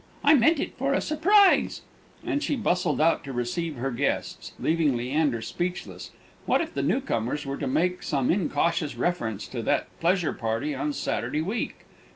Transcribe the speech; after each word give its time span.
I 0.23 0.33
meant 0.33 0.59
it 0.59 0.75
for 0.79 0.93
a 0.95 0.99
surprise." 0.99 1.81
And 2.25 2.41
she 2.41 2.55
bustled 2.55 2.99
out 2.99 3.23
to 3.23 3.31
receive 3.31 3.75
her 3.75 3.91
guests, 3.91 4.51
leaving 4.59 4.97
Leander 4.97 5.43
speechless. 5.43 6.09
What 6.47 6.59
if 6.59 6.73
the 6.73 6.81
new 6.81 7.01
comers 7.01 7.45
were 7.45 7.57
to 7.57 7.67
make 7.67 8.01
some 8.01 8.31
incautious 8.31 8.95
reference 8.95 9.45
to 9.49 9.61
that 9.61 9.85
pleasure 9.99 10.33
party 10.33 10.73
on 10.73 10.93
Saturday 10.93 11.41
week? 11.43 11.85